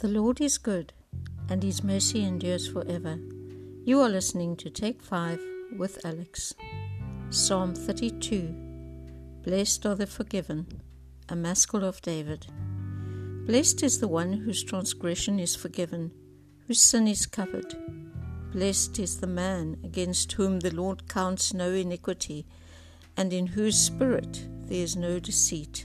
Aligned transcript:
The 0.00 0.08
Lord 0.08 0.40
is 0.40 0.56
good, 0.56 0.94
and 1.50 1.62
his 1.62 1.84
mercy 1.84 2.24
endures 2.24 2.66
forever. 2.66 3.18
You 3.84 4.00
are 4.00 4.08
listening 4.08 4.56
to 4.56 4.70
Take 4.70 5.02
5 5.02 5.38
with 5.76 6.02
Alex. 6.06 6.54
Psalm 7.28 7.74
32 7.74 8.54
Blessed 9.42 9.84
are 9.84 9.94
the 9.94 10.06
forgiven, 10.06 10.80
a 11.28 11.36
maskil 11.36 11.84
of 11.84 12.00
David. 12.00 12.46
Blessed 13.44 13.82
is 13.82 14.00
the 14.00 14.08
one 14.08 14.32
whose 14.32 14.64
transgression 14.64 15.38
is 15.38 15.54
forgiven, 15.54 16.12
whose 16.66 16.80
sin 16.80 17.06
is 17.06 17.26
covered. 17.26 17.74
Blessed 18.52 18.98
is 18.98 19.20
the 19.20 19.26
man 19.26 19.76
against 19.84 20.32
whom 20.32 20.60
the 20.60 20.74
Lord 20.74 21.10
counts 21.10 21.52
no 21.52 21.72
iniquity, 21.72 22.46
and 23.18 23.34
in 23.34 23.48
whose 23.48 23.76
spirit 23.76 24.46
there 24.64 24.82
is 24.82 24.96
no 24.96 25.18
deceit. 25.18 25.84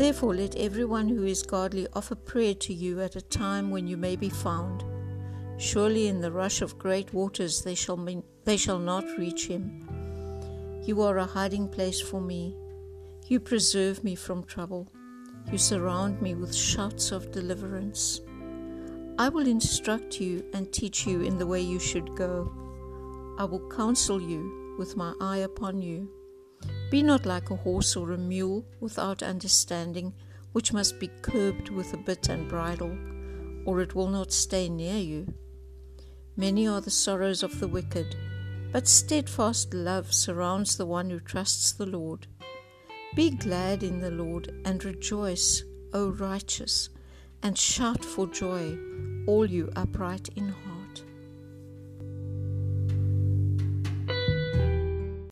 Therefore, 0.00 0.34
let 0.34 0.56
everyone 0.56 1.10
who 1.10 1.24
is 1.24 1.42
godly 1.42 1.86
offer 1.92 2.14
prayer 2.14 2.54
to 2.54 2.72
you 2.72 3.02
at 3.02 3.16
a 3.16 3.20
time 3.20 3.70
when 3.70 3.86
you 3.86 3.98
may 3.98 4.16
be 4.16 4.30
found. 4.30 4.82
Surely 5.58 6.08
in 6.08 6.22
the 6.22 6.32
rush 6.32 6.62
of 6.62 6.78
great 6.78 7.12
waters 7.12 7.60
they 7.60 7.74
shall, 7.74 7.98
be, 7.98 8.22
they 8.44 8.56
shall 8.56 8.78
not 8.78 9.04
reach 9.18 9.46
him. 9.46 9.86
You 10.86 11.02
are 11.02 11.18
a 11.18 11.26
hiding 11.26 11.68
place 11.68 12.00
for 12.00 12.18
me. 12.18 12.56
You 13.26 13.40
preserve 13.40 14.02
me 14.02 14.14
from 14.14 14.42
trouble. 14.44 14.88
You 15.52 15.58
surround 15.58 16.22
me 16.22 16.34
with 16.34 16.54
shouts 16.54 17.12
of 17.12 17.30
deliverance. 17.30 18.22
I 19.18 19.28
will 19.28 19.46
instruct 19.46 20.18
you 20.18 20.42
and 20.54 20.72
teach 20.72 21.06
you 21.06 21.20
in 21.20 21.36
the 21.36 21.46
way 21.46 21.60
you 21.60 21.78
should 21.78 22.16
go. 22.16 22.50
I 23.38 23.44
will 23.44 23.68
counsel 23.68 24.18
you 24.18 24.76
with 24.78 24.96
my 24.96 25.12
eye 25.20 25.44
upon 25.44 25.82
you. 25.82 26.08
Be 26.90 27.04
not 27.04 27.24
like 27.24 27.50
a 27.50 27.56
horse 27.56 27.94
or 27.94 28.10
a 28.10 28.18
mule 28.18 28.64
without 28.80 29.22
understanding, 29.22 30.12
which 30.52 30.72
must 30.72 30.98
be 30.98 31.08
curbed 31.22 31.68
with 31.68 31.94
a 31.94 31.96
bit 31.96 32.28
and 32.28 32.48
bridle, 32.48 32.98
or 33.64 33.80
it 33.80 33.94
will 33.94 34.08
not 34.08 34.32
stay 34.32 34.68
near 34.68 34.98
you. 34.98 35.32
Many 36.36 36.66
are 36.66 36.80
the 36.80 36.90
sorrows 36.90 37.44
of 37.44 37.60
the 37.60 37.68
wicked, 37.68 38.16
but 38.72 38.88
steadfast 38.88 39.72
love 39.72 40.12
surrounds 40.12 40.76
the 40.76 40.86
one 40.86 41.10
who 41.10 41.20
trusts 41.20 41.70
the 41.72 41.86
Lord. 41.86 42.26
Be 43.14 43.30
glad 43.30 43.84
in 43.84 44.00
the 44.00 44.10
Lord 44.10 44.52
and 44.64 44.84
rejoice, 44.84 45.62
O 45.92 46.08
righteous, 46.08 46.88
and 47.42 47.56
shout 47.56 48.04
for 48.04 48.26
joy, 48.26 48.76
all 49.26 49.46
you 49.46 49.70
upright 49.76 50.28
in 50.34 50.48
heart. 50.48 50.69